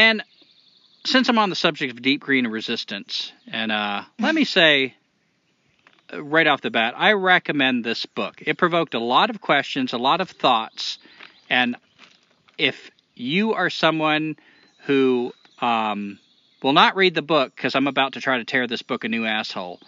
And 0.00 0.22
since 1.04 1.28
I'm 1.28 1.38
on 1.38 1.50
the 1.50 1.56
subject 1.56 1.92
of 1.92 2.00
deep 2.00 2.22
green 2.22 2.46
resistance, 2.46 3.34
and 3.46 3.70
uh, 3.70 4.04
let 4.18 4.34
me 4.34 4.44
say 4.44 4.94
uh, 6.10 6.22
right 6.22 6.46
off 6.46 6.62
the 6.62 6.70
bat, 6.70 6.94
I 6.96 7.12
recommend 7.12 7.84
this 7.84 8.06
book. 8.06 8.36
It 8.46 8.56
provoked 8.56 8.94
a 8.94 8.98
lot 8.98 9.28
of 9.28 9.42
questions, 9.42 9.92
a 9.92 9.98
lot 9.98 10.22
of 10.22 10.30
thoughts, 10.30 10.96
and 11.50 11.76
if 12.56 12.90
you 13.14 13.52
are 13.52 13.68
someone 13.68 14.36
who 14.86 15.34
um, 15.60 16.18
will 16.62 16.72
not 16.72 16.96
read 16.96 17.14
the 17.14 17.20
book 17.20 17.54
because 17.54 17.74
I'm 17.74 17.86
about 17.86 18.14
to 18.14 18.22
try 18.22 18.38
to 18.38 18.44
tear 18.44 18.66
this 18.66 18.80
book 18.80 19.04
a 19.04 19.08
new 19.08 19.26
asshole. 19.26 19.80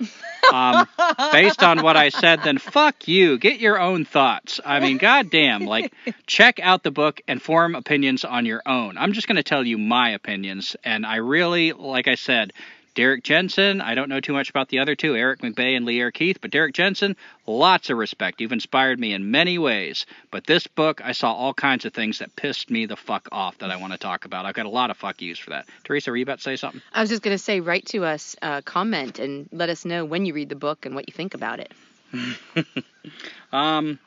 Um, 0.53 0.87
based 1.33 1.63
on 1.63 1.83
what 1.83 1.97
I 1.97 2.11
said, 2.11 2.43
then 2.45 2.59
fuck 2.59 3.09
you. 3.09 3.39
Get 3.39 3.61
your 3.61 3.81
own 3.81 4.05
thoughts. 4.05 4.61
I 4.65 4.81
mean, 4.81 4.99
goddamn, 4.99 5.65
like 5.65 5.93
check 6.27 6.61
out 6.61 6.83
the 6.83 6.91
book 6.91 7.21
and 7.27 7.41
form 7.41 7.75
opinions 7.75 8.25
on 8.25 8.47
your 8.47 8.63
own. 8.67 8.99
I'm 8.99 9.13
just 9.13 9.27
going 9.27 9.37
to 9.37 9.43
tell 9.43 9.65
you 9.67 9.79
my 9.79 10.11
opinions, 10.11 10.77
and 10.85 11.07
I 11.07 11.17
really, 11.17 11.73
like 11.73 12.09
I 12.09 12.17
said, 12.17 12.53
Derrick 12.95 13.25
Jensen, 13.25 13.81
I 13.81 13.95
don't 13.95 14.11
know 14.11 14.21
too 14.21 14.35
much 14.35 14.51
about 14.51 14.69
the 14.69 14.81
other 14.81 14.95
two, 14.95 15.13
Aric 15.13 15.39
McBay 15.39 15.77
and 15.77 15.87
Lierre 15.87 16.11
Keith, 16.11 16.39
but 16.43 16.51
Derrick 16.51 16.75
Jensen, 16.75 17.17
lots 17.47 17.89
of 17.89 17.97
respect. 17.97 18.41
You've 18.41 18.53
inspired 18.53 19.01
me 19.01 19.15
in 19.15 19.31
many 19.31 19.59
ways. 19.59 20.05
But 20.31 20.47
this 20.47 20.67
book, 20.67 21.01
I 21.03 21.13
saw 21.13 21.33
all 21.33 21.55
kinds 21.55 21.87
of 21.87 21.95
things 21.95 22.19
that 22.19 22.37
pissed 22.37 22.71
me 22.71 22.85
the 22.85 22.97
fuck 22.97 23.29
off 23.33 23.57
that 23.59 23.71
I 23.71 23.77
want 23.77 23.95
to 23.95 23.99
talk 23.99 24.27
about. 24.27 24.45
I've 24.45 24.55
got 24.55 24.67
a 24.67 24.71
lot 24.71 24.91
of 24.91 24.99
fuck 24.99 25.23
yous 25.23 25.39
for 25.39 25.51
that. 25.51 25.67
Teresa, 25.85 26.11
were 26.11 26.19
you 26.19 26.23
about 26.23 26.39
to 26.39 26.45
say 26.45 26.57
something? 26.57 26.83
I 26.93 27.01
was 27.01 27.09
just 27.09 27.23
going 27.23 27.35
to 27.35 27.43
say, 27.43 27.61
write 27.61 27.87
to 27.87 28.05
us, 28.05 28.37
uh, 28.43 28.61
comment, 28.61 29.19
and 29.19 29.49
let 29.53 29.71
us 29.71 29.87
know 29.87 30.05
when 30.05 30.27
you 30.27 30.35
read 30.35 30.51
the 30.51 30.55
book 30.55 30.85
and 30.85 30.95
what 30.95 31.09
you 31.09 31.15
think 31.15 31.33
about 31.33 31.61
it. 31.61 31.73
um, 33.53 33.99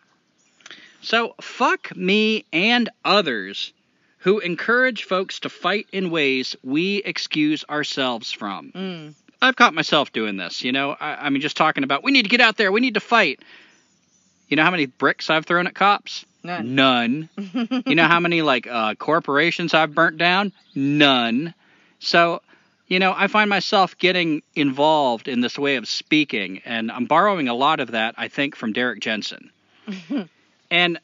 so, 1.01 1.33
fuck 1.41 1.95
me 1.95 2.45
and 2.53 2.89
others 3.03 3.73
who 4.25 4.39
encourage 4.39 5.03
folks 5.03 5.41
to 5.41 5.49
fight 5.49 5.85
in 5.91 6.09
ways 6.09 6.55
we 6.63 6.97
excuse 6.97 7.63
ourselves 7.69 8.31
from. 8.31 8.71
Mm. 8.71 9.13
I've 9.39 9.55
caught 9.55 9.75
myself 9.75 10.11
doing 10.11 10.35
this, 10.35 10.63
you 10.63 10.71
know. 10.71 10.97
I, 10.99 11.27
I, 11.27 11.29
mean, 11.29 11.43
just 11.43 11.55
talking 11.55 11.83
about 11.83 12.03
we 12.03 12.11
need 12.11 12.23
to 12.23 12.29
get 12.29 12.41
out 12.41 12.57
there, 12.57 12.71
we 12.71 12.81
need 12.81 12.95
to 12.95 12.99
fight. 12.99 13.39
You 14.49 14.57
know 14.57 14.63
how 14.63 14.71
many 14.71 14.87
bricks 14.87 15.29
I've 15.29 15.45
thrown 15.45 15.67
at 15.67 15.75
cops? 15.75 16.25
None. 16.41 16.73
None. 16.73 17.29
you 17.85 17.93
know 17.93 18.07
how 18.07 18.19
many 18.19 18.41
like 18.41 18.65
uh, 18.65 18.95
corporations 18.95 19.75
I've 19.75 19.93
burnt 19.93 20.17
down? 20.17 20.53
None. 20.73 21.53
So, 21.99 22.41
you 22.87 22.97
know, 22.97 23.13
I 23.15 23.27
find 23.27 23.47
myself 23.47 23.95
getting 23.95 24.41
involved 24.55 25.27
in 25.27 25.41
this 25.41 25.59
way 25.59 25.75
of 25.75 25.87
speaking, 25.87 26.63
and 26.65 26.91
I'm 26.91 27.05
borrowing 27.05 27.47
a 27.47 27.53
lot 27.53 27.79
of 27.79 27.91
that, 27.91 28.15
I 28.17 28.29
think, 28.29 28.55
from 28.55 28.73
Derrick 28.73 29.01
Jensen. 29.01 29.51
and 30.71 30.99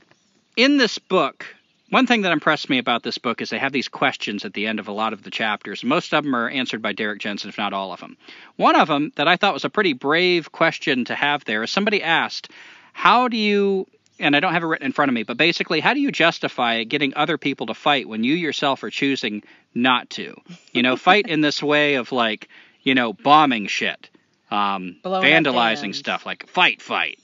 in 0.57 0.77
this 0.77 0.97
book, 0.97 1.45
one 1.91 2.07
thing 2.07 2.21
that 2.21 2.31
impressed 2.31 2.69
me 2.69 2.77
about 2.77 3.03
this 3.03 3.17
book 3.17 3.41
is 3.41 3.49
they 3.49 3.59
have 3.59 3.73
these 3.73 3.89
questions 3.89 4.45
at 4.45 4.53
the 4.53 4.65
end 4.65 4.79
of 4.79 4.87
a 4.87 4.93
lot 4.93 5.11
of 5.11 5.23
the 5.23 5.29
chapters. 5.29 5.83
Most 5.83 6.13
of 6.13 6.23
them 6.23 6.33
are 6.33 6.49
answered 6.49 6.81
by 6.81 6.93
Derrick 6.93 7.19
Jensen, 7.19 7.49
if 7.49 7.57
not 7.57 7.73
all 7.73 7.91
of 7.91 7.99
them. 7.99 8.15
One 8.55 8.77
of 8.77 8.87
them 8.87 9.11
that 9.17 9.27
I 9.27 9.35
thought 9.35 9.53
was 9.53 9.65
a 9.65 9.69
pretty 9.69 9.91
brave 9.91 10.53
question 10.53 11.03
to 11.05 11.15
have 11.15 11.43
there 11.43 11.63
is 11.63 11.69
somebody 11.69 12.01
asked, 12.01 12.49
How 12.93 13.27
do 13.27 13.35
you, 13.35 13.87
and 14.19 14.37
I 14.37 14.39
don't 14.39 14.53
have 14.53 14.63
it 14.63 14.67
written 14.67 14.85
in 14.85 14.93
front 14.93 15.09
of 15.09 15.13
me, 15.13 15.23
but 15.23 15.35
basically, 15.35 15.81
how 15.81 15.93
do 15.93 15.99
you 15.99 16.13
justify 16.13 16.85
getting 16.85 17.13
other 17.17 17.37
people 17.37 17.65
to 17.65 17.73
fight 17.73 18.07
when 18.07 18.23
you 18.23 18.35
yourself 18.35 18.83
are 18.83 18.89
choosing 18.89 19.43
not 19.75 20.09
to? 20.11 20.33
You 20.71 20.83
know, 20.83 20.95
fight 20.95 21.27
in 21.27 21.41
this 21.41 21.61
way 21.61 21.95
of 21.95 22.13
like, 22.13 22.47
you 22.83 22.95
know, 22.95 23.11
bombing 23.11 23.67
shit, 23.67 24.09
um, 24.49 24.95
vandalizing 25.03 25.93
stuff, 25.93 26.25
like 26.25 26.47
fight, 26.47 26.81
fight. 26.81 27.19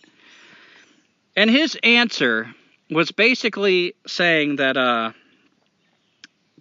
And 1.37 1.49
his 1.49 1.77
answer 1.83 2.53
was 2.89 3.11
basically 3.11 3.95
saying 4.05 4.57
that 4.57 4.77
uh, 4.77 5.11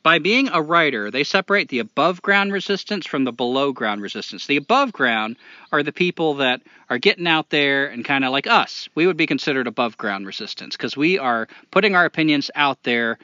by 0.03 0.19
being 0.19 0.49
a 0.49 0.63
writer, 0.63 1.11
they 1.11 1.25
separate 1.25 1.69
the 1.69 1.81
above 1.81 2.23
ground 2.23 2.53
resistance 2.53 3.07
from 3.07 3.25
the 3.25 3.33
below 3.33 3.73
ground 3.73 4.01
resistance. 4.01 4.47
The 4.47 4.57
above 4.57 4.93
ground 4.93 5.37
are 5.73 5.83
the 5.83 5.93
people 5.93 6.35
that 6.35 6.63
are 6.89 6.99
getting 6.99 7.27
out 7.27 7.51
there 7.51 7.89
and 7.89 8.05
kind 8.05 8.25
of 8.25 8.31
like 8.31 8.47
us. 8.47 8.89
We 8.95 9.07
would 9.07 9.17
be 9.17 9.27
considered 9.27 9.67
above 9.67 9.97
ground 9.97 10.27
resistance 10.27 10.77
because 10.77 10.97
we 10.97 11.19
are 11.19 11.49
putting 11.71 11.97
our 11.97 12.05
opinions 12.05 12.51
out 12.55 12.83
there 12.85 13.19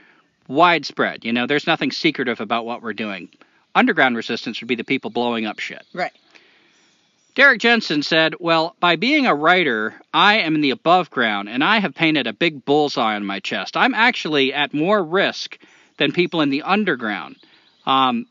widespread. 0.48 1.24
You 1.24 1.32
know, 1.32 1.46
there's 1.46 1.66
nothing 1.66 1.92
secretive 1.92 2.40
about 2.40 2.66
what 2.66 2.82
we're 2.82 2.94
doing. 2.94 3.28
Underground 3.74 4.16
resistance 4.16 4.60
would 4.60 4.68
be 4.68 4.74
the 4.74 4.84
people 4.84 5.10
blowing 5.10 5.46
up 5.46 5.60
shit. 5.60 5.84
Right. 5.94 6.12
Derrick 7.34 7.60
Jensen 7.60 8.02
said, 8.02 8.34
Well, 8.38 8.76
by 8.78 8.96
being 8.96 9.26
a 9.26 9.34
writer, 9.34 9.94
I 10.12 10.40
am 10.40 10.54
in 10.54 10.60
the 10.60 10.70
above 10.70 11.10
ground 11.10 11.48
and 11.48 11.64
I 11.64 11.78
have 11.78 11.94
painted 11.94 12.26
a 12.26 12.32
big 12.32 12.64
bullseye 12.64 13.14
on 13.14 13.24
my 13.24 13.40
chest. 13.40 13.76
I'm 13.76 13.94
actually 13.94 14.52
at 14.52 14.74
more 14.74 15.02
risk 15.02 15.58
than 15.96 16.12
people 16.12 16.42
in 16.42 16.50
the 16.50 16.62
underground. 16.62 17.36
Um, 17.86 18.26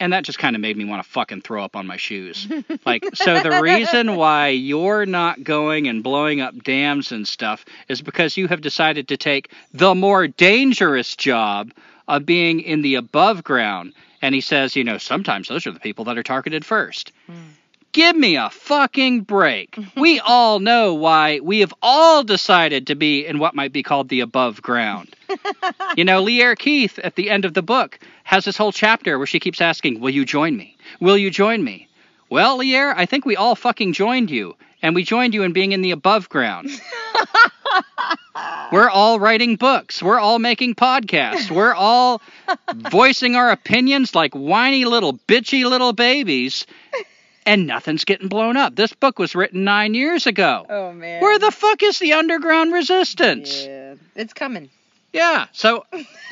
and 0.00 0.12
that 0.12 0.24
just 0.24 0.38
kind 0.38 0.54
of 0.56 0.62
made 0.62 0.76
me 0.76 0.84
want 0.84 1.02
to 1.02 1.08
fucking 1.08 1.40
throw 1.40 1.64
up 1.64 1.76
on 1.76 1.86
my 1.86 1.96
shoes. 1.96 2.48
like, 2.86 3.04
so 3.14 3.40
the 3.40 3.60
reason 3.62 4.16
why 4.16 4.48
you're 4.48 5.06
not 5.06 5.42
going 5.42 5.88
and 5.88 6.02
blowing 6.02 6.40
up 6.40 6.54
dams 6.62 7.12
and 7.12 7.26
stuff 7.26 7.64
is 7.88 8.02
because 8.02 8.36
you 8.36 8.48
have 8.48 8.60
decided 8.60 9.08
to 9.08 9.16
take 9.16 9.50
the 9.72 9.94
more 9.94 10.26
dangerous 10.26 11.16
job 11.16 11.72
of 12.06 12.26
being 12.26 12.60
in 12.60 12.82
the 12.82 12.96
above 12.96 13.42
ground. 13.44 13.94
And 14.20 14.34
he 14.34 14.40
says, 14.40 14.76
you 14.76 14.84
know, 14.84 14.98
sometimes 14.98 15.48
those 15.48 15.66
are 15.66 15.72
the 15.72 15.80
people 15.80 16.06
that 16.06 16.18
are 16.18 16.22
targeted 16.22 16.64
first. 16.64 17.12
Mm. 17.28 17.54
Give 17.94 18.16
me 18.16 18.34
a 18.34 18.50
fucking 18.50 19.20
break. 19.20 19.78
we 19.96 20.18
all 20.18 20.58
know 20.58 20.94
why 20.94 21.38
we 21.38 21.60
have 21.60 21.72
all 21.80 22.24
decided 22.24 22.88
to 22.88 22.96
be 22.96 23.24
in 23.24 23.38
what 23.38 23.54
might 23.54 23.72
be 23.72 23.84
called 23.84 24.08
the 24.08 24.18
above 24.18 24.60
ground. 24.60 25.14
you 25.96 26.04
know, 26.04 26.20
Lierre 26.20 26.56
Keith 26.56 26.98
at 26.98 27.14
the 27.14 27.30
end 27.30 27.44
of 27.44 27.54
the 27.54 27.62
book 27.62 28.00
has 28.24 28.44
this 28.44 28.56
whole 28.56 28.72
chapter 28.72 29.16
where 29.16 29.28
she 29.28 29.38
keeps 29.38 29.60
asking, 29.60 30.00
Will 30.00 30.10
you 30.10 30.24
join 30.24 30.56
me? 30.56 30.76
Will 30.98 31.16
you 31.16 31.30
join 31.30 31.62
me? 31.62 31.86
Well, 32.30 32.56
Lierre, 32.56 32.98
I 32.98 33.06
think 33.06 33.24
we 33.24 33.36
all 33.36 33.54
fucking 33.54 33.92
joined 33.92 34.28
you. 34.28 34.56
And 34.82 34.96
we 34.96 35.04
joined 35.04 35.32
you 35.32 35.44
in 35.44 35.52
being 35.52 35.70
in 35.70 35.80
the 35.80 35.92
above 35.92 36.28
ground. 36.28 36.68
We're 38.72 38.90
all 38.90 39.20
writing 39.20 39.54
books. 39.54 40.02
We're 40.02 40.18
all 40.18 40.40
making 40.40 40.74
podcasts. 40.74 41.48
We're 41.48 41.72
all 41.72 42.20
voicing 42.74 43.36
our 43.36 43.50
opinions 43.50 44.16
like 44.16 44.34
whiny 44.34 44.84
little 44.84 45.14
bitchy 45.14 45.64
little 45.64 45.92
babies 45.92 46.66
and 47.46 47.66
nothing's 47.66 48.04
getting 48.04 48.28
blown 48.28 48.56
up. 48.56 48.74
This 48.74 48.92
book 48.92 49.18
was 49.18 49.34
written 49.34 49.64
nine 49.64 49.94
years 49.94 50.26
ago. 50.26 50.66
Oh 50.68 50.92
man. 50.92 51.20
Where 51.22 51.38
the 51.38 51.50
fuck 51.50 51.82
is 51.82 51.98
the 51.98 52.14
underground 52.14 52.72
resistance? 52.72 53.64
Yeah, 53.64 53.94
it's 54.14 54.32
coming. 54.32 54.70
Yeah. 55.12 55.46
So, 55.52 55.86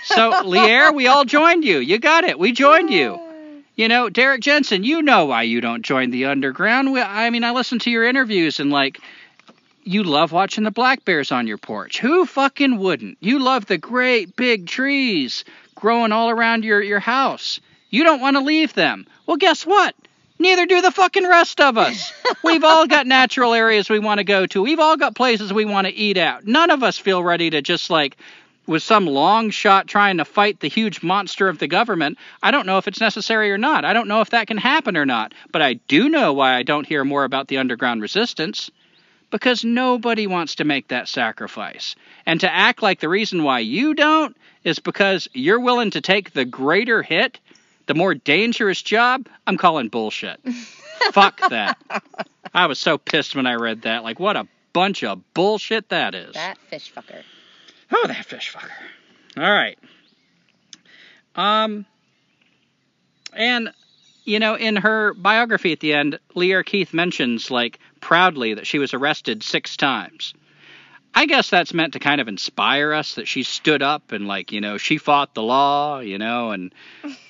so 0.05 0.43
Lierre, 0.45 0.93
we 0.93 1.06
all 1.06 1.25
joined 1.25 1.65
you. 1.65 1.78
You 1.78 1.99
got 1.99 2.25
it. 2.25 2.39
We 2.39 2.53
joined 2.53 2.91
you. 2.91 3.21
You 3.77 3.89
know, 3.89 4.11
Derrick 4.11 4.43
Jensen, 4.43 4.84
you 4.84 5.00
know 5.00 5.27
why 5.27 5.45
you 5.45 5.61
don't 5.61 5.83
join 5.83 6.11
the 6.11 6.27
underground. 6.27 6.93
We, 6.93 7.00
I 7.00 7.31
mean, 7.31 7.44
I 7.44 7.53
listen 7.53 7.79
to 7.81 7.91
your 7.91 8.05
interviews 8.05 8.61
and 8.61 8.71
like, 8.71 8.99
you 9.84 10.05
love 10.05 10.31
watching 10.31 10.65
the 10.65 10.71
black 10.71 11.05
bears 11.05 11.33
on 11.33 11.47
your 11.47 11.59
porch. 11.59 11.99
Who 11.99 12.27
fucking 12.27 12.79
wouldn't? 12.79 13.19
You 13.21 13.39
love 13.39 13.67
the 13.67 13.79
great 13.79 14.37
big 14.37 14.67
trees 14.67 15.44
growing 15.75 16.12
all 16.12 16.31
around 16.31 16.65
your, 16.65 16.83
your 16.83 17.00
house. 17.00 17.61
You 17.91 18.05
don't 18.05 18.21
want 18.21 18.37
to 18.37 18.43
leave 18.43 18.75
them. 18.75 19.06
Well, 19.27 19.37
guess 19.37 19.67
what? 19.67 19.94
Neither 20.38 20.66
do 20.66 20.81
the 20.81 20.91
fucking 20.91 21.28
rest 21.28 21.60
of 21.60 21.78
us. 21.78 22.12
We've 22.44 22.65
all 22.65 22.87
got 22.87 23.06
natural 23.06 23.54
areas 23.54 23.88
we 23.88 23.98
want 23.98 24.19
to 24.19 24.25
go 24.25 24.47
to. 24.47 24.62
We've 24.62 24.81
all 24.81 24.97
got 24.97 25.15
places 25.15 25.53
we 25.53 25.65
want 25.65 25.87
to 25.87 25.93
eat 25.93 26.16
out. 26.16 26.47
None 26.47 26.70
of 26.70 26.82
us 26.82 26.98
feel 26.98 27.22
ready 27.22 27.50
to 27.50 27.62
just 27.62 27.91
like 27.91 28.16
with 28.66 28.82
some 28.82 29.06
long 29.06 29.50
shot 29.50 29.87
trying 29.87 30.19
to 30.19 30.25
fight 30.25 30.60
the 30.60 30.69
huge 30.69 31.03
monster 31.03 31.48
of 31.48 31.59
the 31.59 31.66
government. 31.66 32.19
I 32.43 32.50
don't 32.50 32.66
know 32.66 32.78
if 32.78 32.88
it's 32.88 33.00
necessary 33.00 33.50
or 33.50 33.59
not. 33.59 33.84
I 33.84 33.93
don't 33.93 34.09
know 34.09 34.20
if 34.20 34.31
that 34.31 34.47
can 34.47 34.56
happen 34.56 34.97
or 34.97 35.06
not. 35.06 35.34
But 35.50 35.62
I 35.62 35.75
do 35.75 36.09
know 36.09 36.32
why 36.32 36.54
I 36.54 36.62
don't 36.62 36.87
hear 36.87 37.04
more 37.04 37.25
about 37.25 37.49
the 37.49 37.59
underground 37.59 38.03
resistance. 38.03 38.70
Because 39.31 39.64
nobody 39.64 40.26
wants 40.26 40.56
to 40.56 40.64
make 40.64 40.88
that 40.88 41.09
sacrifice. 41.09 41.97
And 42.26 42.41
to 42.41 42.53
act 42.53 42.82
like 42.82 43.00
the 43.00 43.09
reason 43.09 43.44
why 43.44 43.60
you 43.60 43.94
don't 43.94 44.37
is 44.62 44.78
because 44.78 45.26
you're 45.32 45.60
willing 45.60 45.91
to 45.93 46.00
take 46.00 46.32
the 46.32 46.44
greater 46.44 47.03
hit 47.03 47.41
the 47.87 47.94
more 47.94 48.14
dangerous 48.14 48.82
job, 48.82 49.29
I'm 49.46 49.56
calling 49.56 49.88
bullshit. 49.88 50.40
Fuck 51.12 51.40
that. 51.50 51.79
I 52.55 52.67
was 52.67 52.79
so 52.79 52.99
pissed 52.99 53.34
when 53.34 53.46
I 53.46 53.55
read 53.55 53.82
that. 53.82 54.05
Like, 54.05 54.20
what 54.20 54.37
a 54.37 54.46
bunch 54.73 55.02
of 55.05 55.20
bullshit 55.34 55.88
that 55.88 56.14
is. 56.14 56.34
That 56.34 56.58
fish 56.69 56.93
fucker. 56.93 57.23
Oh, 57.90 58.05
that 58.06 58.25
fish 58.25 58.52
fucker. 58.52 58.70
All 59.43 59.50
right. 59.50 59.79
Um, 61.34 61.87
and 63.32 63.70
you 64.25 64.38
know, 64.38 64.55
in 64.55 64.76
her 64.76 65.14
biography 65.14 65.73
at 65.73 65.81
the 65.81 65.94
end, 65.94 66.19
Lierre 66.34 66.62
Keith 66.62 66.94
mentions 66.94 67.50
like 67.50 67.79
proudly 68.00 68.55
that 68.55 68.67
she 68.67 68.79
was 68.79 68.94
arrested 68.94 69.43
six 69.43 69.76
times. 69.76 70.34
I 71.14 71.26
guess 71.26 71.50
that's 71.50 71.75
meant 71.75 71.93
to 71.93 71.99
kind 71.99 72.20
of 72.20 72.29
inspire 72.29 72.93
us 72.93 73.17
that 73.17 73.29
she 73.29 73.43
stood 73.43 73.82
up 73.82 74.12
and 74.12 74.26
like, 74.26 74.52
you 74.52 74.61
know, 74.61 74.79
she 74.79 74.96
fought 74.96 75.34
the 75.34 75.43
law, 75.43 76.00
you 76.00 76.19
know, 76.19 76.52
and 76.52 76.73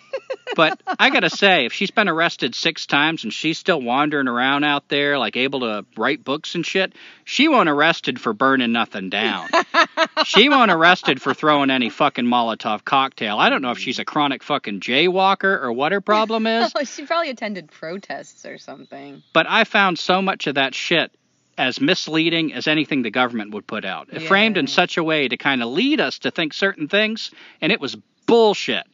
But 0.55 0.81
I 0.99 1.11
gotta 1.11 1.31
say, 1.31 1.67
if 1.67 1.73
she's 1.73 1.91
been 1.91 2.09
arrested 2.09 2.55
six 2.55 2.87
times 2.87 3.25
and 3.25 3.33
she's 3.33 3.59
still 3.59 3.81
wandering 3.81 4.29
around 4.29 4.65
out 4.65 4.89
there, 4.89 5.19
like 5.19 5.37
able 5.37 5.61
to 5.61 5.85
write 5.97 6.25
books 6.25 6.55
and 6.55 6.65
shit, 6.65 6.93
she 7.25 7.49
won't 7.49 7.69
arrested 7.69 8.21
for 8.21 8.33
burning 8.33 8.73
nothing 8.73 9.11
down. 9.11 9.49
she 10.25 10.49
won't 10.49 10.71
arrested 10.71 11.21
for 11.23 11.35
throwing 11.35 11.71
any 11.71 11.91
fucking 11.91 12.27
Molotov 12.27 12.85
cocktail. 12.85 13.39
I 13.39 13.51
don't 13.51 13.63
know 13.63 13.71
if 13.71 13.79
she's 13.79 13.99
a 13.99 14.05
chronic 14.05 14.43
fucking 14.43 14.81
jaywalker 14.81 15.63
or 15.63 15.73
what 15.73 15.93
her 15.93 16.01
problem 16.01 16.47
is, 16.47 16.73
she 16.85 17.07
probably 17.07 17.31
attended 17.31 17.71
protests 17.71 18.45
or 18.45 18.59
something. 18.59 19.23
but 19.33 19.47
I 19.49 19.65
found 19.65 19.99
so 19.99 20.23
much 20.23 20.47
of 20.47 20.57
that 20.57 20.75
shit 20.75 21.13
as 21.59 21.81
misleading 21.81 22.53
as 22.55 22.67
anything 22.67 23.03
the 23.03 23.11
government 23.11 23.53
would 23.53 23.67
put 23.67 23.85
out. 23.85 24.09
It 24.11 24.23
framed 24.23 24.57
in 24.57 24.67
such 24.67 24.97
a 24.97 25.05
way 25.05 25.29
to 25.29 25.37
kind 25.37 25.63
of 25.63 25.69
lead 25.69 26.01
us 26.01 26.21
to 26.21 26.31
think 26.31 26.55
certain 26.55 26.89
things, 26.89 27.31
and 27.61 27.71
it 27.71 27.81
was 27.81 27.97
bullshit. 28.27 28.87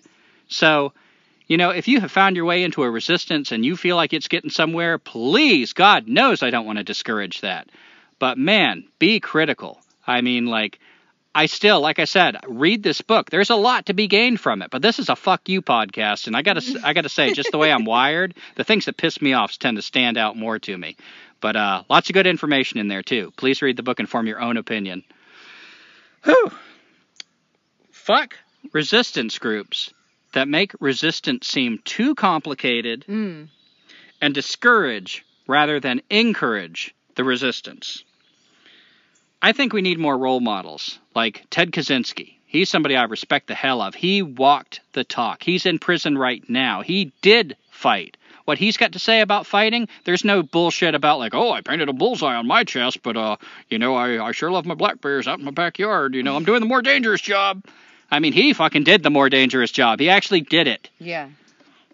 So, 0.49 0.93
you 1.49 1.57
know, 1.57 1.71
if 1.71 1.89
you 1.89 2.01
have 2.01 2.13
found 2.13 2.37
your 2.37 2.45
way 2.45 2.63
into 2.63 2.83
a 2.83 2.91
resistance 2.91 3.53
and 3.53 3.65
you 3.65 3.77
feel 3.77 3.97
like 3.97 4.13
it's 4.13 4.29
getting 4.29 4.51
somewhere, 4.51 4.99
please, 4.99 5.73
God 5.73 6.07
knows 6.07 6.43
I 6.43 6.51
don't 6.51 6.67
want 6.67 6.79
to 6.79 6.85
discourage 6.85 7.41
that. 7.41 7.69
But 8.19 8.37
man, 8.37 8.85
be 8.99 9.19
critical. 9.19 9.81
I 10.07 10.21
mean, 10.21 10.47
like, 10.47 10.79
I 11.35 11.47
still, 11.47 11.81
like 11.81 11.99
I 11.99 12.05
said, 12.05 12.37
read 12.47 12.83
this 12.83 13.01
book. 13.01 13.31
There's 13.31 13.51
a 13.51 13.57
lot 13.57 13.87
to 13.87 13.95
be 13.95 14.09
gained 14.09 14.41
from 14.41 14.61
it, 14.61 14.71
but 14.71 14.83
this 14.83 14.99
is 14.99 15.09
a 15.09 15.17
fuck 15.17 15.49
you 15.49 15.63
podcast, 15.63 16.27
and 16.27 16.37
I 16.37 16.43
gotta, 16.43 16.81
I 16.83 16.95
gotta 16.95 17.09
say, 17.09 17.33
just 17.33 17.53
the 17.53 17.59
way 17.59 17.71
I'm 17.71 17.85
wired, 17.85 18.35
the 18.57 18.65
things 18.65 18.87
that 18.87 18.97
piss 18.97 19.23
me 19.23 19.35
off 19.35 19.57
tend 19.59 19.77
to 19.77 19.83
stand 19.83 20.19
out 20.19 20.37
more 20.37 20.59
to 20.59 20.77
me. 20.77 20.97
But 21.41 21.55
uh, 21.55 21.85
lots 21.89 22.11
of 22.11 22.15
good 22.15 22.27
information 22.27 22.81
in 22.81 22.89
there 22.89 23.03
too. 23.03 23.33
Please 23.37 23.63
read 23.63 23.77
the 23.77 23.83
book 23.83 24.01
and 24.01 24.09
form 24.09 24.27
your 24.27 24.41
own 24.41 24.57
opinion. 24.57 25.05
Whew. 26.25 26.51
Fuck 27.93 28.35
resistance 28.73 29.39
groups 29.39 29.93
that 30.33 30.49
make 30.49 30.73
resistance 30.81 31.49
seem 31.49 31.81
too 31.85 32.15
complicated 32.15 33.05
Mm. 33.09 33.49
and 34.21 34.35
discourage 34.35 35.25
rather 35.47 35.81
than 35.81 36.03
encourage 36.11 36.95
the 37.15 37.25
resistance. 37.25 38.05
I 39.41 39.53
think 39.53 39.73
we 39.73 39.83
need 39.83 39.99
more 39.99 40.19
role 40.19 40.41
models 40.41 40.99
like 41.15 41.47
Ted 41.51 41.71
Kaczynski. 41.73 42.35
He's 42.47 42.69
somebody 42.71 42.97
I 42.97 43.05
respect 43.05 43.47
the 43.47 43.55
hell 43.55 43.81
of. 43.83 43.95
He 43.95 44.23
walked 44.23 44.81
the 44.95 45.05
talk. 45.05 45.43
He's 45.43 45.67
in 45.67 45.79
prison 45.79 46.17
right 46.19 46.43
now. 46.49 46.81
He 46.83 47.13
did 47.23 47.57
fight. 47.71 48.17
What 48.47 48.57
he's 48.59 48.79
got 48.79 48.93
to 48.93 48.99
say 48.99 49.21
about 49.21 49.47
fighting, 49.47 49.89
there's 50.05 50.25
no 50.25 50.43
bullshit 50.43 50.95
about 50.95 51.19
like, 51.19 51.35
oh, 51.35 51.53
I 51.53 51.61
painted 51.61 51.91
a 51.91 51.93
bullseye 51.93 52.35
on 52.35 52.47
my 52.47 52.65
chest, 52.65 53.03
but 53.03 53.17
uh, 53.17 53.37
you 53.69 53.79
know, 53.79 53.95
I, 53.95 54.29
I 54.29 54.33
sure 54.33 54.51
love 54.51 54.65
my 54.65 54.75
black 54.75 55.01
bears 55.03 55.29
out 55.29 55.39
in 55.39 55.45
my 55.45 55.51
backyard. 55.51 56.15
You 56.15 56.23
know, 56.23 56.35
I'm 56.35 56.45
doing 56.45 56.61
the 56.61 56.67
more 56.67 56.81
dangerous 56.83 57.21
job. 57.21 57.65
I 58.11 58.21
mean, 58.21 58.33
he 58.33 58.53
fucking 58.53 58.85
did 58.85 59.03
the 59.03 59.11
more 59.11 59.29
dangerous 59.29 59.71
job. 59.71 60.01
He 60.01 60.09
actually 60.09 60.41
did 60.41 60.67
it. 60.67 60.89
Yeah. 60.99 61.29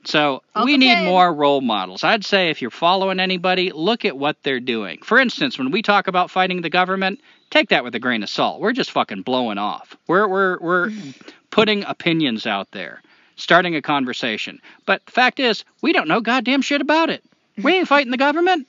So 0.04 0.42
Uncle 0.54 0.66
we 0.66 0.76
need 0.76 0.94
Ted. 0.94 1.04
more 1.06 1.32
role 1.32 1.60
models. 1.60 2.04
I'd 2.04 2.24
say 2.24 2.50
if 2.50 2.60
you're 2.60 2.70
following 2.70 3.20
anybody, 3.20 3.72
look 3.72 4.04
at 4.04 4.16
what 4.16 4.36
they're 4.42 4.60
doing. 4.60 4.98
For 5.02 5.18
instance, 5.18 5.58
when 5.58 5.70
we 5.70 5.82
talk 5.82 6.08
about 6.08 6.30
fighting 6.30 6.60
the 6.60 6.70
government, 6.70 7.20
take 7.50 7.70
that 7.70 7.84
with 7.84 7.94
a 7.94 7.98
grain 7.98 8.22
of 8.22 8.28
salt. 8.28 8.60
We're 8.60 8.72
just 8.72 8.90
fucking 8.90 9.22
blowing 9.22 9.58
off. 9.58 9.96
We're 10.06 10.28
we're 10.28 10.58
we're 10.60 10.90
putting 11.50 11.84
opinions 11.84 12.46
out 12.46 12.70
there, 12.72 13.02
starting 13.36 13.76
a 13.76 13.82
conversation. 13.82 14.60
But 14.84 15.04
the 15.06 15.12
fact 15.12 15.40
is, 15.40 15.64
we 15.80 15.92
don't 15.92 16.08
know 16.08 16.20
goddamn 16.20 16.62
shit 16.62 16.80
about 16.82 17.08
it. 17.08 17.24
We 17.62 17.72
ain't 17.74 17.88
fighting 17.88 18.10
the 18.10 18.18
government. 18.18 18.66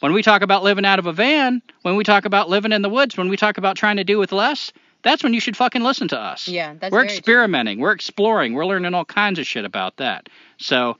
When 0.00 0.12
we 0.12 0.22
talk 0.22 0.42
about 0.42 0.64
living 0.64 0.84
out 0.84 0.98
of 0.98 1.06
a 1.06 1.12
van, 1.12 1.62
when 1.82 1.94
we 1.94 2.02
talk 2.02 2.24
about 2.24 2.48
living 2.48 2.72
in 2.72 2.82
the 2.82 2.88
woods, 2.88 3.16
when 3.16 3.28
we 3.28 3.36
talk 3.36 3.56
about 3.56 3.76
trying 3.76 3.98
to 3.98 4.04
do 4.04 4.18
with 4.18 4.32
less, 4.32 4.72
that's 5.02 5.22
when 5.22 5.34
you 5.34 5.40
should 5.40 5.56
fucking 5.56 5.82
listen 5.82 6.08
to 6.08 6.18
us. 6.18 6.48
Yeah, 6.48 6.74
that's 6.78 6.92
We're 6.92 7.00
very 7.00 7.08
true. 7.08 7.16
experimenting, 7.18 7.78
we're 7.78 7.92
exploring, 7.92 8.54
we're 8.54 8.66
learning 8.66 8.94
all 8.94 9.04
kinds 9.04 9.38
of 9.38 9.46
shit 9.46 9.64
about 9.64 9.96
that. 9.96 10.28
So 10.58 10.96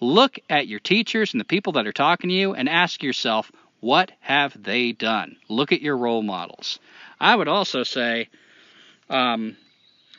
look 0.00 0.38
at 0.50 0.66
your 0.66 0.80
teachers 0.80 1.32
and 1.32 1.40
the 1.40 1.44
people 1.44 1.74
that 1.74 1.86
are 1.86 1.92
talking 1.92 2.30
to 2.30 2.34
you 2.34 2.54
and 2.54 2.68
ask 2.68 3.02
yourself, 3.02 3.52
what 3.80 4.12
have 4.20 4.60
they 4.62 4.92
done? 4.92 5.36
Look 5.48 5.72
at 5.72 5.82
your 5.82 5.96
role 5.96 6.22
models. 6.22 6.78
I 7.20 7.34
would 7.34 7.48
also 7.48 7.82
say, 7.82 8.28
um, 9.10 9.56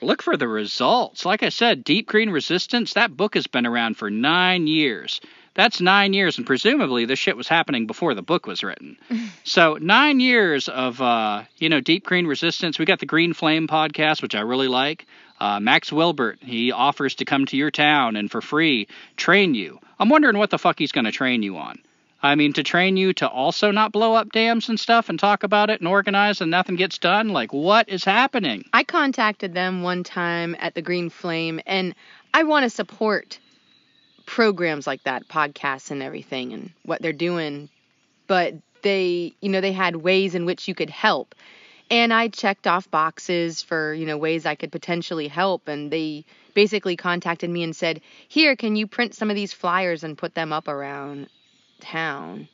look 0.01 0.21
for 0.21 0.37
the 0.37 0.47
results. 0.47 1.25
Like 1.25 1.43
I 1.43 1.49
said, 1.49 1.83
Deep 1.83 2.07
Green 2.07 2.29
Resistance, 2.29 2.93
that 2.93 3.15
book 3.15 3.35
has 3.35 3.47
been 3.47 3.65
around 3.65 3.97
for 3.97 4.09
nine 4.09 4.67
years. 4.67 5.21
That's 5.55 5.79
nine 5.79 6.13
years, 6.13 6.37
and 6.37 6.47
presumably 6.47 7.05
this 7.05 7.19
shit 7.19 7.37
was 7.37 7.47
happening 7.47 7.85
before 7.85 8.15
the 8.15 8.21
book 8.21 8.47
was 8.47 8.63
written. 8.63 8.97
so 9.43 9.77
nine 9.79 10.19
years 10.19 10.67
of 10.67 11.01
uh, 11.01 11.43
you 11.57 11.69
know 11.69 11.79
Deep 11.79 12.05
Green 12.05 12.25
Resistance. 12.25 12.79
We 12.79 12.85
got 12.85 12.99
the 12.99 13.05
Green 13.05 13.33
Flame 13.33 13.67
podcast, 13.67 14.21
which 14.21 14.35
I 14.35 14.41
really 14.41 14.67
like. 14.67 15.05
Uh, 15.39 15.59
Max 15.59 15.91
Wilbert, 15.91 16.39
he 16.41 16.71
offers 16.71 17.15
to 17.15 17.25
come 17.25 17.45
to 17.47 17.57
your 17.57 17.71
town 17.71 18.15
and 18.15 18.31
for 18.31 18.41
free 18.41 18.87
train 19.17 19.55
you. 19.55 19.79
I'm 19.99 20.09
wondering 20.09 20.37
what 20.37 20.49
the 20.49 20.57
fuck 20.57 20.79
he's 20.79 20.91
going 20.91 21.05
to 21.05 21.11
train 21.11 21.43
you 21.43 21.57
on. 21.57 21.79
I 22.21 22.35
mean, 22.35 22.53
to 22.53 22.63
train 22.63 22.95
you 22.95 23.11
to 23.15 23.27
also 23.27 23.71
not 23.71 23.91
blow 23.91 24.13
up 24.13 24.31
dams 24.31 24.69
and 24.69 24.79
stuff 24.79 25.09
and 25.09 25.19
talk 25.19 25.43
about 25.43 25.69
it 25.69 25.81
and 25.81 25.87
organize 25.89 26.39
and 26.39 26.49
nothing 26.49 26.77
gets 26.77 26.97
done? 26.97 27.29
Like, 27.29 27.51
what 27.51 27.89
is 27.89 28.05
happening? 28.05 28.63
I 28.71 28.85
contacted 28.85 29.53
them 29.53 29.83
one 29.83 30.05
time 30.05 30.55
at 30.57 30.73
the 30.73 30.81
Green 30.81 31.09
Flame, 31.09 31.59
and 31.65 31.93
I 32.33 32.43
want 32.43 32.63
to 32.63 32.69
support 32.69 33.39
programs 34.25 34.87
like 34.87 35.03
that, 35.03 35.27
podcasts 35.27 35.91
and 35.91 36.01
everything, 36.01 36.53
and 36.53 36.71
what 36.83 37.01
they're 37.01 37.13
doing. 37.13 37.69
But 38.27 38.55
they, 38.81 39.33
you 39.41 39.49
know, 39.49 39.61
they 39.61 39.71
had 39.71 39.95
ways 39.95 40.35
in 40.35 40.45
which 40.45 40.67
you 40.67 40.75
could 40.75 40.89
help. 40.89 41.35
And 41.89 42.13
I 42.13 42.29
checked 42.29 42.65
off 42.65 42.89
boxes 42.89 43.61
for, 43.61 43.93
you 43.93 44.05
know, 44.05 44.17
ways 44.17 44.45
I 44.45 44.55
could 44.55 44.71
potentially 44.71 45.27
help. 45.27 45.67
And 45.67 45.91
they 45.91 46.25
basically 46.53 46.95
contacted 46.95 47.49
me 47.49 47.63
and 47.63 47.75
said, 47.75 48.01
Here, 48.27 48.55
can 48.55 48.75
you 48.75 48.87
print 48.87 49.13
some 49.13 49.29
of 49.29 49.35
these 49.35 49.53
flyers 49.53 50.03
and 50.03 50.17
put 50.17 50.33
them 50.33 50.53
up 50.53 50.67
around 50.67 51.27
town? 51.81 52.47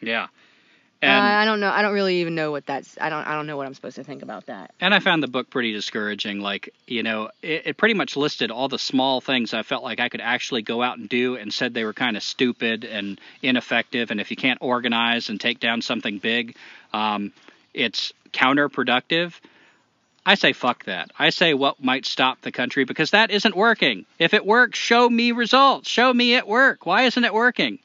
Yeah. 0.00 0.28
Uh, 1.00 1.06
I 1.06 1.44
don't 1.44 1.60
know. 1.60 1.70
I 1.70 1.82
don't 1.82 1.94
really 1.94 2.20
even 2.22 2.34
know 2.34 2.50
what 2.50 2.66
that's. 2.66 2.98
I 3.00 3.08
don't. 3.08 3.24
I 3.24 3.34
don't 3.34 3.46
know 3.46 3.56
what 3.56 3.66
I'm 3.66 3.74
supposed 3.74 3.96
to 3.96 4.04
think 4.04 4.22
about 4.22 4.46
that. 4.46 4.74
and 4.80 4.92
I 4.92 4.98
found 4.98 5.22
the 5.22 5.28
book 5.28 5.48
pretty 5.48 5.72
discouraging. 5.72 6.40
Like, 6.40 6.74
you 6.88 7.04
know, 7.04 7.30
it, 7.40 7.62
it 7.66 7.76
pretty 7.76 7.94
much 7.94 8.16
listed 8.16 8.50
all 8.50 8.68
the 8.68 8.80
small 8.80 9.20
things 9.20 9.54
I 9.54 9.62
felt 9.62 9.84
like 9.84 10.00
I 10.00 10.08
could 10.08 10.20
actually 10.20 10.62
go 10.62 10.82
out 10.82 10.98
and 10.98 11.08
do 11.08 11.36
and 11.36 11.54
said 11.54 11.72
they 11.72 11.84
were 11.84 11.92
kind 11.92 12.16
of 12.16 12.22
stupid 12.24 12.84
and 12.84 13.20
ineffective. 13.42 14.10
And 14.10 14.20
if 14.20 14.32
you 14.32 14.36
can't 14.36 14.58
organize 14.60 15.28
and 15.28 15.40
take 15.40 15.60
down 15.60 15.82
something 15.82 16.18
big, 16.18 16.56
um, 16.92 17.32
it's 17.72 18.12
counterproductive. 18.32 19.34
I 20.26 20.34
say 20.34 20.52
fuck 20.52 20.84
that. 20.84 21.10
I 21.18 21.30
say 21.30 21.54
what 21.54 21.82
might 21.82 22.04
stop 22.06 22.40
the 22.42 22.52
country 22.52 22.84
because 22.84 23.12
that 23.12 23.30
isn't 23.30 23.56
working. 23.56 24.04
If 24.18 24.34
it 24.34 24.44
works, 24.44 24.78
show 24.78 25.08
me 25.08 25.32
results. 25.32 25.88
Show 25.88 26.12
me 26.12 26.34
it 26.34 26.46
work. 26.46 26.84
Why 26.86 27.04
isn't 27.04 27.24
it 27.24 27.32
working? 27.32 27.78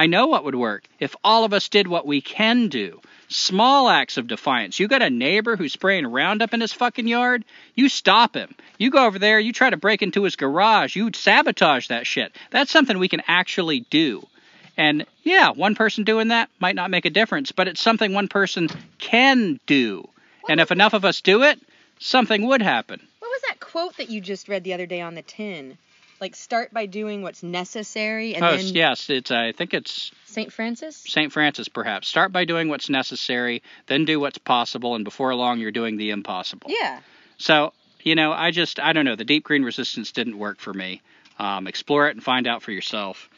I 0.00 0.06
know 0.06 0.28
what 0.28 0.44
would 0.44 0.54
work 0.54 0.84
if 0.98 1.14
all 1.22 1.44
of 1.44 1.52
us 1.52 1.68
did 1.68 1.86
what 1.86 2.06
we 2.06 2.22
can 2.22 2.68
do. 2.68 3.02
Small 3.28 3.90
acts 3.90 4.16
of 4.16 4.28
defiance. 4.28 4.80
You 4.80 4.88
got 4.88 5.02
a 5.02 5.10
neighbor 5.10 5.56
who's 5.56 5.74
spraying 5.74 6.06
Roundup 6.06 6.54
in 6.54 6.62
his 6.62 6.72
fucking 6.72 7.06
yard? 7.06 7.44
You 7.74 7.90
stop 7.90 8.34
him. 8.34 8.54
You 8.78 8.90
go 8.90 9.04
over 9.04 9.18
there, 9.18 9.38
you 9.38 9.52
try 9.52 9.68
to 9.68 9.76
break 9.76 10.00
into 10.00 10.22
his 10.22 10.36
garage, 10.36 10.96
you 10.96 11.10
sabotage 11.12 11.88
that 11.88 12.06
shit. 12.06 12.34
That's 12.50 12.70
something 12.72 12.98
we 12.98 13.08
can 13.08 13.20
actually 13.28 13.80
do. 13.90 14.26
And 14.74 15.04
yeah, 15.22 15.50
one 15.50 15.74
person 15.74 16.04
doing 16.04 16.28
that 16.28 16.48
might 16.60 16.76
not 16.76 16.90
make 16.90 17.04
a 17.04 17.10
difference, 17.10 17.52
but 17.52 17.68
it's 17.68 17.82
something 17.82 18.14
one 18.14 18.28
person 18.28 18.68
can 18.96 19.60
do. 19.66 20.08
And 20.48 20.60
if 20.60 20.72
enough 20.72 20.94
of 20.94 21.04
us 21.04 21.20
do 21.20 21.42
it, 21.42 21.60
something 21.98 22.46
would 22.46 22.62
happen. 22.62 23.06
What 23.18 23.28
was 23.28 23.42
that 23.50 23.60
quote 23.60 23.98
that 23.98 24.08
you 24.08 24.22
just 24.22 24.48
read 24.48 24.64
the 24.64 24.72
other 24.72 24.86
day 24.86 25.02
on 25.02 25.14
the 25.14 25.20
tin? 25.20 25.76
Like 26.20 26.36
start 26.36 26.72
by 26.72 26.86
doing 26.86 27.22
what's 27.22 27.42
necessary 27.42 28.34
and 28.34 28.44
oh, 28.44 28.56
then 28.56 28.66
yes, 28.74 29.08
it's 29.08 29.30
I 29.30 29.52
think 29.52 29.72
it's 29.72 30.12
St. 30.26 30.52
Francis? 30.52 30.96
St. 30.96 31.32
Francis 31.32 31.68
perhaps. 31.68 32.08
Start 32.08 32.30
by 32.30 32.44
doing 32.44 32.68
what's 32.68 32.90
necessary, 32.90 33.62
then 33.86 34.04
do 34.04 34.20
what's 34.20 34.38
possible, 34.38 34.94
and 34.94 35.04
before 35.04 35.34
long 35.34 35.58
you're 35.58 35.70
doing 35.70 35.96
the 35.96 36.10
impossible. 36.10 36.70
Yeah. 36.70 37.00
So, 37.38 37.72
you 38.02 38.14
know, 38.14 38.32
I 38.32 38.50
just 38.50 38.78
I 38.78 38.92
don't 38.92 39.04
know, 39.04 39.16
the 39.16 39.24
deep 39.24 39.44
green 39.44 39.62
resistance 39.62 40.12
didn't 40.12 40.38
work 40.38 40.60
for 40.60 40.74
me. 40.74 41.00
Um, 41.38 41.66
explore 41.66 42.06
it 42.08 42.14
and 42.14 42.22
find 42.22 42.46
out 42.46 42.62
for 42.62 42.70
yourself. 42.70 43.30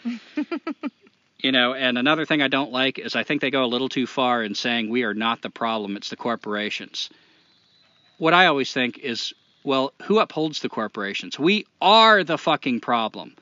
you 1.39 1.53
know, 1.53 1.75
and 1.75 1.97
another 1.97 2.25
thing 2.25 2.43
I 2.43 2.49
don't 2.49 2.73
like 2.73 2.99
is 2.99 3.15
I 3.15 3.23
think 3.23 3.41
they 3.41 3.51
go 3.51 3.65
a 3.65 3.67
little 3.67 3.89
too 3.89 4.09
far 4.09 4.43
in 4.43 4.57
saying 4.57 4.89
we 4.89 5.05
are 5.05 5.15
not 5.15 5.41
the 5.41 5.51
problem, 5.51 5.97
it's 5.97 6.09
the 6.09 6.17
corporations. 6.17 7.11
What 8.19 8.35
I 8.35 8.47
always 8.47 8.73
think 8.73 8.99
is, 8.99 9.35
well, 9.65 9.93
who 10.03 10.19
upholds 10.19 10.61
the 10.61 10.69
corporations? 10.69 11.39
We 11.39 11.67
are 11.81 12.25
the 12.25 12.39
fucking 12.39 12.81
problem. 12.81 13.35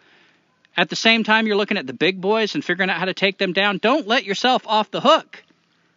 At 0.77 0.89
the 0.89 0.97
same 0.97 1.25
time, 1.25 1.47
you're 1.47 1.57
looking 1.57 1.79
at 1.79 1.87
the 1.87 1.93
big 1.93 2.21
boys 2.21 2.55
and 2.55 2.65
figuring 2.65 2.91
out 2.91 2.99
how 2.99 3.07
to 3.07 3.15
take 3.15 3.39
them 3.39 3.53
down. 3.53 3.79
Don't 3.79 4.07
let 4.07 4.25
yourself 4.25 4.63
off 4.67 4.91
the 4.91 5.01
hook. 5.01 5.43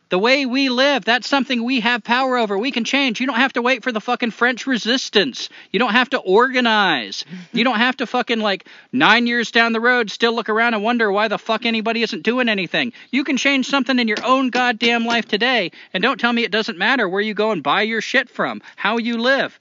The 0.09 0.19
way 0.19 0.45
we 0.45 0.69
live, 0.69 1.05
that's 1.05 1.27
something 1.27 1.63
we 1.63 1.79
have 1.79 2.03
power 2.03 2.37
over. 2.37 2.55
We 2.55 2.69
can 2.69 2.83
change. 2.83 3.19
You 3.19 3.25
don't 3.25 3.37
have 3.37 3.53
to 3.53 3.63
wait 3.63 3.83
for 3.83 3.91
the 3.91 4.01
fucking 4.01 4.29
French 4.29 4.67
resistance. 4.67 5.49
You 5.71 5.79
don't 5.79 5.93
have 5.93 6.11
to 6.11 6.19
organize. 6.19 7.25
You 7.51 7.63
don't 7.63 7.79
have 7.79 7.97
to 7.97 8.05
fucking, 8.05 8.39
like, 8.39 8.67
nine 8.91 9.25
years 9.25 9.49
down 9.49 9.73
the 9.73 9.79
road 9.79 10.11
still 10.11 10.35
look 10.35 10.49
around 10.49 10.75
and 10.75 10.83
wonder 10.83 11.11
why 11.11 11.29
the 11.29 11.39
fuck 11.39 11.65
anybody 11.65 12.03
isn't 12.03 12.21
doing 12.21 12.47
anything. 12.47 12.93
You 13.09 13.23
can 13.23 13.37
change 13.37 13.65
something 13.65 13.97
in 13.97 14.07
your 14.07 14.23
own 14.23 14.51
goddamn 14.51 15.05
life 15.05 15.27
today. 15.27 15.71
And 15.93 16.03
don't 16.03 16.19
tell 16.19 16.33
me 16.33 16.43
it 16.43 16.51
doesn't 16.51 16.77
matter 16.77 17.09
where 17.09 17.21
you 17.21 17.33
go 17.33 17.49
and 17.49 17.63
buy 17.63 17.81
your 17.81 18.01
shit 18.01 18.29
from, 18.29 18.61
how 18.75 18.97
you 18.99 19.17
live. 19.17 19.57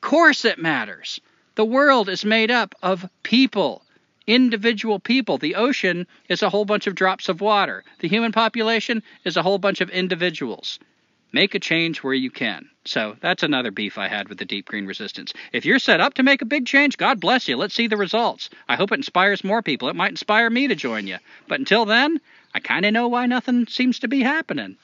Course 0.00 0.44
it 0.44 0.58
matters. 0.58 1.20
The 1.54 1.64
world 1.64 2.08
is 2.08 2.24
made 2.24 2.50
up 2.50 2.74
of 2.82 3.08
people 3.22 3.82
individual 4.28 5.00
people. 5.00 5.38
The 5.38 5.56
ocean 5.56 6.06
is 6.28 6.42
a 6.42 6.50
whole 6.50 6.66
bunch 6.66 6.86
of 6.86 6.94
drops 6.94 7.28
of 7.28 7.40
water. 7.40 7.82
The 8.00 8.08
human 8.08 8.30
population 8.30 9.02
is 9.24 9.36
a 9.36 9.42
whole 9.42 9.58
bunch 9.58 9.80
of 9.80 9.90
individuals. 9.90 10.78
Make 11.32 11.54
a 11.54 11.58
change 11.58 12.02
where 12.02 12.14
you 12.14 12.30
can. 12.30 12.68
So 12.84 13.16
that's 13.20 13.42
another 13.42 13.70
beef 13.70 13.98
I 13.98 14.08
had 14.08 14.28
with 14.28 14.38
the 14.38 14.44
deep 14.44 14.66
green 14.66 14.86
resistance. 14.86 15.32
If 15.52 15.64
you're 15.64 15.78
set 15.78 16.00
up 16.00 16.14
to 16.14 16.22
make 16.22 16.42
a 16.42 16.46
big 16.46 16.66
change, 16.66 16.96
God 16.96 17.20
bless 17.20 17.48
you. 17.48 17.56
Let's 17.56 17.74
see 17.74 17.86
the 17.86 17.96
results. 17.96 18.50
I 18.68 18.76
hope 18.76 18.92
it 18.92 18.98
inspires 18.98 19.44
more 19.44 19.62
people. 19.62 19.88
It 19.88 19.96
might 19.96 20.10
inspire 20.10 20.48
me 20.48 20.68
to 20.68 20.74
join 20.74 21.06
you. 21.06 21.18
But 21.48 21.58
until 21.58 21.84
then, 21.84 22.20
I 22.54 22.60
kind 22.60 22.86
of 22.86 22.92
know 22.92 23.08
why 23.08 23.26
nothing 23.26 23.66
seems 23.66 23.98
to 24.00 24.08
be 24.08 24.22
happening. 24.22 24.76